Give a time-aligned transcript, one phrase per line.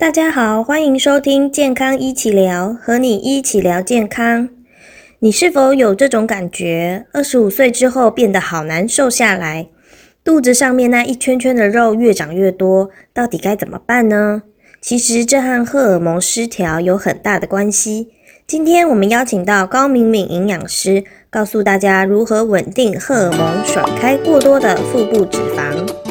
[0.00, 4.48] 大家好，欢迎收听健康一起聊，和你一起聊健康。
[5.18, 7.04] 你是否有这种感觉？
[7.12, 9.68] 二十五岁之后变得好难瘦下来，
[10.24, 14.44] 肚子上面那一圈圈的肉越长越多，到底该怎么办呢？
[14.80, 18.08] 其实这和荷尔蒙失调有很大的关系。
[18.46, 26.09] 今天我们邀请到高敏敏营养师，告诉大家如何稳定荷尔蒙，甩开过多的腹部脂肪。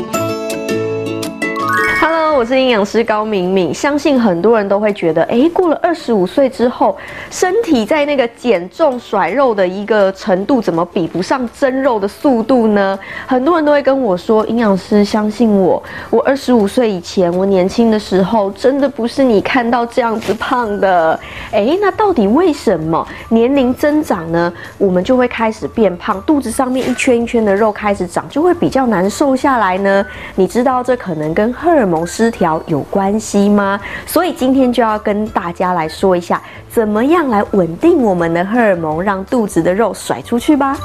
[2.40, 6.98] 我是营养师高敏敏，相信很多人都会觉得，哎，过了二十五岁之后，
[7.30, 12.98] 身体在那个减重甩肉的一个程度，怎么比不上增肉的速度呢？
[13.28, 21.20] 很多人都会跟我说，营养师相信我，我二十五岁以前，我年轻的时候，真的不是你看到这样子胖的。
[21.52, 30.06] 哎，那到底为什么年龄增长呢，我们就会开始变胖，肚子上面一圈一圈的肉开始长，就会比较难瘦下来呢？
[30.36, 33.80] 你知道这可能跟荷尔蒙失条有关系吗？
[34.06, 40.78] 所以今天就要跟大家来说一下，怎么样来稳定我们的荷尔蒙，让肚子的肉甩出去吧。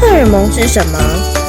[0.00, 1.43] 荷尔蒙是什么？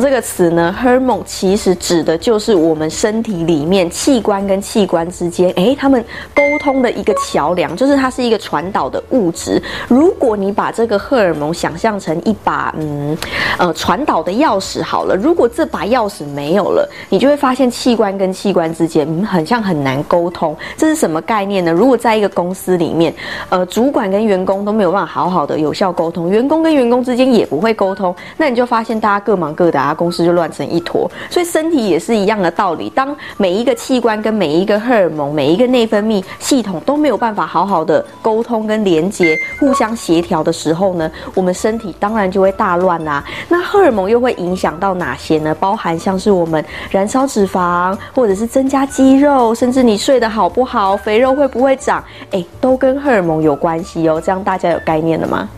[0.00, 6.02] 这个词呢，hormone 其实指的就是我们身体里面器官跟器官之间，哎，他们
[6.34, 9.60] 沟通的一个桥梁，就是它是一个传导的物质。
[9.88, 13.18] 如果你把这个荷尔蒙想象成一把，嗯，
[13.58, 20.56] 呃，传导的钥匙好了，如果这把钥匙没有了，你就会发现器官跟器官之间，嗯，很像很难沟通。
[20.76, 21.72] 这是什么概念呢？
[21.72, 23.12] 如果在一个公司里面，
[23.48, 29.64] 呃，主管跟员工都没有办法好好的有效沟通，员工跟员工之间也不会沟通，那你就发现大家各忙各。
[29.64, 32.90] 的家公司就乱成一坨，所以身体也是一样的道理。
[32.90, 43.24] 当每一个器官跟每一个荷尔蒙、每一个内分泌系统都没有办法好好的沟通跟连接、互相协调的时候呢，我们身体当然就会大乱啦。
[43.48, 45.54] 那荷尔蒙又会影响到哪些呢？
[45.58, 54.20] 包含像是我们燃烧脂肪，或者是增加肌肉，甚至你睡得好不好，肥肉会不会长，哎，都跟荷尔蒙有关系哦。
[54.24, 55.48] 这样大家有概念了吗？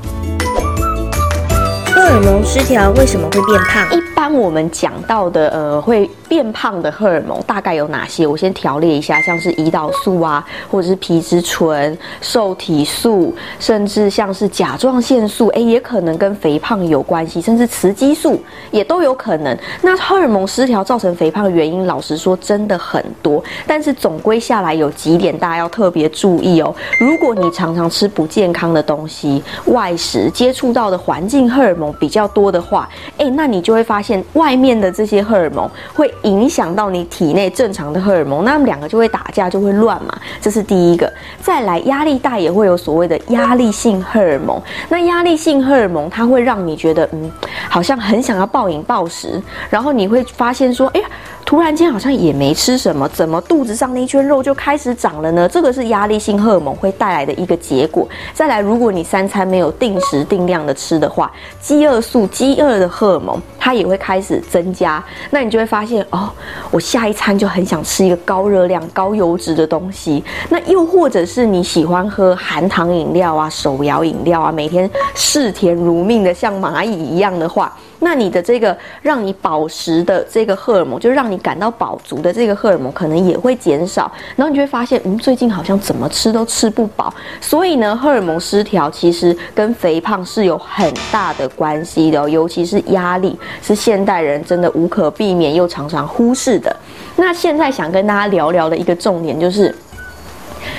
[2.16, 3.92] 荷尔蒙失调为什么会变胖？
[3.92, 6.10] 一般我们讲到的，呃，会。
[6.28, 8.26] 变胖的荷尔蒙大概有哪些？
[8.26, 18.40] 我先条列一下，像是胰岛素啊，或者是皮质醇、受体素，甚至像是甲状腺素，哎，也可能跟肥胖有关系，甚至雌激素
[18.72, 19.56] 也都有可能。
[19.82, 26.74] 那荷尔蒙失调造成肥胖的原因，老实说真的很多，但是总归下来有几点大家要特别注意哦。
[26.98, 36.06] 如果你常常吃不健康的东西、外食，接触到的环境荷尔蒙比比较多的话，诶，那你就会发现外面的这些荷尔蒙会。
[36.22, 40.12] 影响到你体内正常的荷尔蒙，那两个就会打架，就会乱嘛。
[40.40, 41.12] 这是第一个。
[41.40, 44.60] 再来，压力大也会有所谓的压力性荷尔蒙。
[44.88, 47.30] 那压力性荷尔蒙，它会让你觉得，嗯，
[47.68, 49.40] 好像很想要暴饮暴食，
[49.70, 51.06] 然后你会发现说，哎呀。
[51.46, 55.48] 突然间好像也没吃什么，怎么肚子上那一圈肉就开始长了呢？
[55.48, 58.06] 这个是压力性荷尔蒙会带来的一个结果。
[58.34, 61.30] 再来，如果你三餐没有定时定量的吃的话，
[61.60, 65.02] 饥饿素、饥饿的荷尔蒙它也会开始增加。
[65.30, 66.30] 那你就会发现哦，
[66.70, 70.22] 我下一餐就很想吃一个高热量、高油脂的东西。
[70.48, 77.76] 那又或者是你喜欢喝含糖饮料啊、手摇饮料啊，每天嗜甜如命的像蚂蚁一样的话。
[77.98, 84.12] 那你的这个让你饱食的这个荷尔蒙，就让你感到饱足的这个荷尔蒙，可能也会减少。
[84.36, 87.12] 然后你就会发现，嗯，最近好像怎么吃都吃不饱。
[87.40, 96.74] 所以呢，荷尔蒙失调其实跟肥胖是有很大的关系的，尤其是压力，是现代人真的无可避免又常常忽视的。
[97.16, 99.74] 那现在想跟大家聊聊的一个重点就是。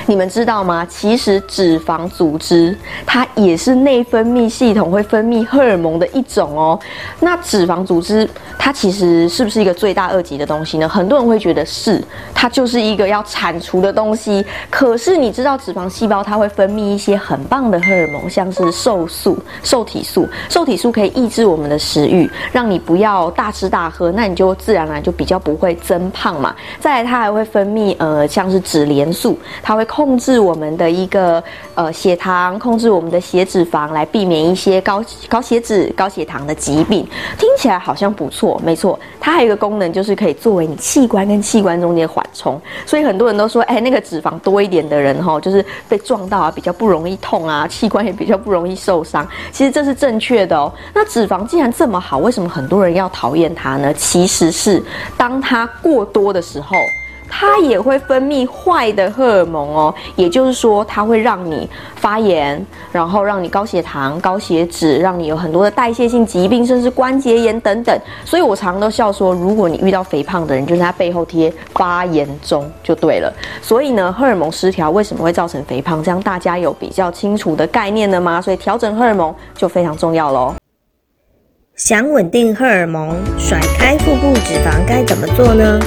[0.09, 0.87] 你们知道吗？
[0.89, 2.73] 其实脂肪组织
[3.05, 6.79] 它也是内分泌系统会分泌荷尔蒙的一种哦。
[7.19, 10.87] 那脂肪组织它其实是不是一个罪大恶极的东西呢？
[10.87, 12.01] 很多人会觉得是，
[12.33, 14.45] 它就是一个要铲除的东西。
[14.69, 20.25] 可是你知道，脂肪细胞它会分泌一些很棒的荷尔蒙，像是瘦素、瘦体素。
[20.47, 26.55] 瘦体素可以抑制我们的食欲，让你不要大吃大喝，那你就自然而然就比较不会增胖嘛。
[26.79, 29.85] 再来，它还会分泌呃，像是脂联素，它会。
[29.97, 37.03] 控制我们的一个呃血糖，控制我们的血脂肪，来避免一些高高血脂、高血糖的疾病。
[37.35, 38.99] 听起来好像不错，没错。
[39.19, 42.61] 它还有一个功能，就是可以作为你器官跟器官中间缓冲。
[42.85, 49.27] 所以很多人都说，哎，那个脂肪多一点的人哈，就是被撞到啊，比较不容易痛啊， 器官也比较不容易受伤。
[49.51, 50.71] 其实这是正确的哦。
[50.93, 53.91] 那脂肪既然这么好，为什么很多人要讨厌它呢？
[53.95, 54.79] 其实是
[55.17, 56.77] 当它过多的时候。
[57.29, 67.95] 它也会分泌坏的荷尔蒙哦，也就是说，它会让你发炎，然后让你高血糖、高血脂，让你有很多的代谢性疾病，甚至关节炎等等。
[68.25, 73.31] 所以我常常都笑说，如果你遇到肥胖的人，就在他背后贴发炎中就对了。
[73.61, 76.01] 所以呢，荷尔蒙失调为什么会造成肥胖？
[76.01, 78.41] 这样大家有比较清楚的概念了吗？
[78.41, 80.55] 所以调整荷尔蒙就非常重要喽。
[81.75, 85.79] 想稳定荷尔蒙，甩开腹部脂肪该怎么做呢？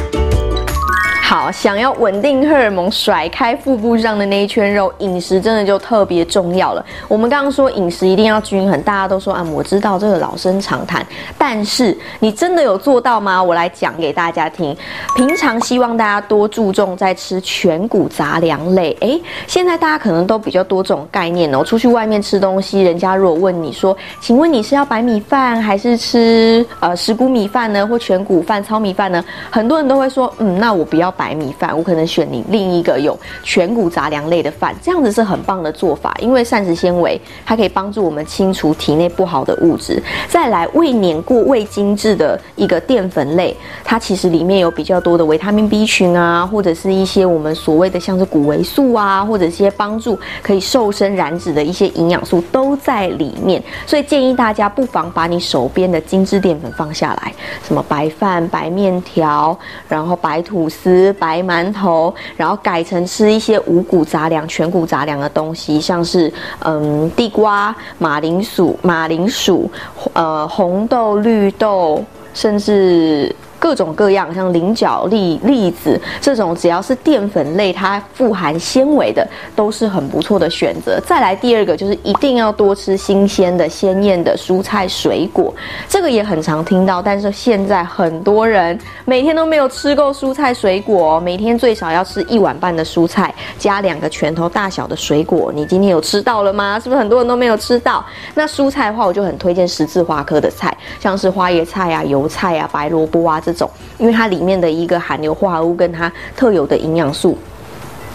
[1.31, 6.85] 好，想要稳定荷尔蒙，甩开腹部上的那一圈肉，饮食真的就特别重要了。
[7.07, 11.07] 我们刚刚说饮食一定要均衡，大家都说啊，我知道这个老生常谈，
[11.39, 13.41] 但是你真的有做到吗？
[13.41, 14.77] 我来讲给大家听。
[15.15, 18.91] 平常希望大家多注重在吃全谷杂粮类。
[18.99, 21.63] 诶，现在大家可能都比较多这种概念哦。
[21.63, 29.25] 出去外面吃东西，人家如果问你说，请问你是要白米饭还是吃呃石谷米饭呢，或全谷饭、糙米饭呢？
[29.49, 31.15] 很多人都会说，嗯，那我不要。
[31.21, 40.03] 白米饭，我可能选你另一个有全谷杂粮类的饭，这样子是很棒的做法，因为膳食纤维它可以帮助我们清除体内不好的物质。
[40.31, 53.63] 再来，未碾过、未精制的一个淀粉类，它其实里面有比较多的维他命 B 群啊，或者是一些我们所谓的像是谷维素啊，或者一些帮助可以瘦身燃脂的一些营养素都在里面。
[53.87, 59.55] 所以建议大家不妨把你手边的精致淀粉放下来，什么白饭、白面条，
[59.87, 61.10] 然后白吐司。
[61.13, 69.71] 白馒头，然后改成吃一些五谷杂粮、全谷杂粮的东西，像是嗯地瓜、马铃薯、马铃薯，
[70.13, 72.05] 呃红豆、绿豆，
[72.35, 73.35] 甚至。
[73.61, 79.25] 各种各样，像菱角、栗栗子这种，只要是淀粉类，它富含纤维的，
[79.55, 80.99] 都是很不错的选择。
[81.07, 85.55] 再来第二个，就是一定要多吃新鲜的、鲜艳的蔬菜水果。
[85.87, 95.53] 这个也很常听到，但是现在很多人每天都没有吃够蔬菜水果，每天最少要吃一碗半的蔬菜，加两个拳头大小的水果。
[95.55, 96.81] 你今天有吃到了吗？
[96.81, 98.03] 是不是很多人都没有吃到？
[98.35, 103.39] 那蔬菜的话，我就很推荐十字花科的菜，像是花椰菜啊、油菜啊、白萝卜啊。
[103.39, 103.69] 这这种，
[103.99, 107.37] 因为它里面的一个含硫化合物跟它特有的营养素。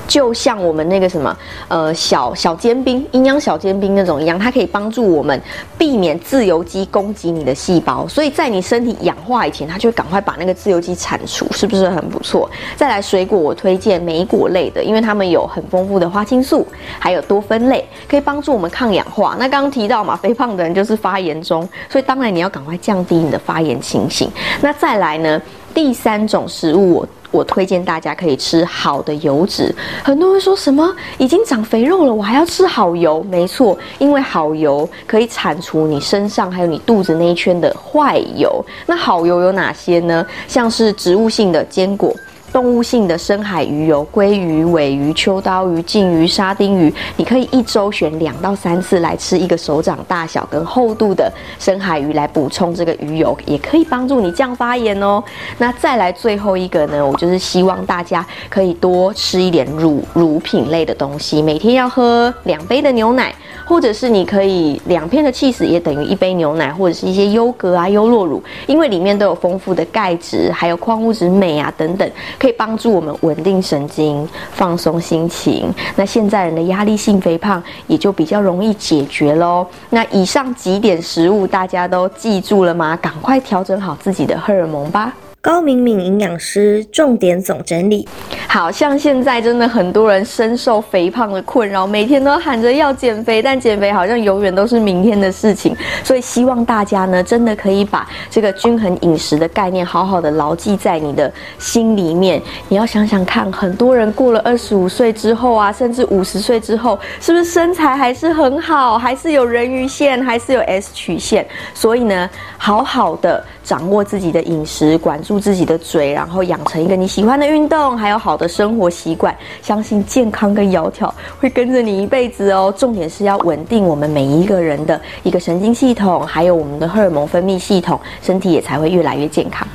[0.08, 1.36] 就像我们那个什么，
[1.68, 5.42] 呃，小小尖兵、营养小尖兵那种一样，它可以帮助我们
[5.78, 12.50] 避免自由基攻击你的细胞，所以在你身体氧化以前，它就会赶快把那个自由基铲除，是不是很不错？
[12.76, 16.66] 再来水果，我推荐莓果类的，因为它们有很丰富的花青素，
[17.00, 19.36] 还有多酚类，可以帮助我们抗氧化。
[19.40, 24.30] 那刚刚提到嘛，肥胖的人就是发炎中，所以当然你要赶快降低你的发炎情形。
[24.62, 25.42] 那再来呢，
[25.74, 27.06] 第三种食物。
[27.36, 29.74] 我推荐大家可以吃好的油脂。
[30.04, 33.22] 很多人说什么已经长肥肉了，我还要吃好油？
[33.30, 38.64] 没错，因为好油可以铲除你身上还有你肚子那一圈的坏油。
[38.88, 40.26] 那好油有哪些呢？
[40.48, 42.16] 像是植物性的坚果。
[42.56, 51.30] 动物性的深海鱼油，鲑鱼、尾鱼、秋刀鱼、鲭鱼、沙丁鱼，你可以一周选两到三次来吃一个手掌大小跟厚度的
[51.60, 55.22] 深海鱼来补充这个鱼油，也可以帮助你降发炎哦。
[55.58, 63.36] 那再来最后一个呢，我就是希望大家可以多吃一点乳乳品类的东西，每天要喝两杯的牛奶。
[63.66, 75.74] 或者是你可以两片的 cheese 也等于一杯牛奶，或者是一些优格啊、优酪乳，因为里面都有丰富的钙质，还有矿物质镁啊等等，可以帮助我们稳定神经、放松心情。
[75.96, 79.66] 那现在人的压力性肥胖也就比较容易解决喽。
[79.90, 82.96] 那以上几点食物大家都记住了吗？
[83.02, 85.14] 赶快调整好自己的荷尔蒙吧。
[85.46, 88.08] 高敏敏营养师重点总整理。
[88.48, 95.78] 好像现在真的很多人深受肥胖的困扰，每天都喊着要减肥，但减肥好像永远都是明天的事情。
[96.04, 102.42] 所以希望大家呢，真的可以把这个均衡饮食的概念好好的牢记在你的心里面。
[102.68, 111.46] 你要想想看，很多人过了二十五岁之后啊，甚至五十岁之后，是不是身材还是很好，还是有人鱼线，还是有 S 曲线？
[111.76, 118.46] 所以呢，好好的掌握自己的饮食，管住自己的嘴，然后养成一个你喜欢的运动，还有好的。
[118.48, 122.72] 生活习惯，相信健康跟窈窕会跟着你一辈子哦。
[122.78, 129.68] 重点是要稳定我们每一个人的一个神经系统，还有我们的荷尔蒙分泌系统，身体也才会越来越健康。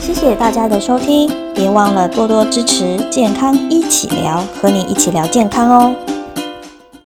[0.00, 6.15] 谢谢大家的收听，别忘了多多支持健康一起聊，和你一起聊健康哦。